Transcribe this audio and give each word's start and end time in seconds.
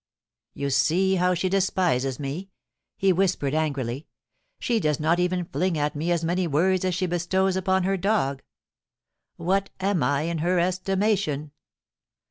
*You 0.55 0.71
see 0.71 1.17
how 1.17 1.35
she 1.35 1.47
despises 1.47 2.19
me,' 2.19 2.49
he 2.97 3.13
whispered 3.13 3.53
angrily; 3.53 4.07
* 4.33 4.59
she 4.59 4.79
does 4.79 4.99
not 4.99 5.19
even 5.19 5.45
fling 5.45 5.77
at 5.77 5.95
me 5.95 6.11
as 6.11 6.25
many 6.25 6.47
words 6.47 6.83
as 6.83 6.95
she 6.95 7.05
bestows 7.05 7.55
upon 7.55 7.83
her 7.83 7.97
dog. 7.97 8.41
What 9.35 9.69
am 9.79 10.01
I 10.01 10.23
in 10.23 10.39
her 10.39 10.57
estimation? 10.57 11.51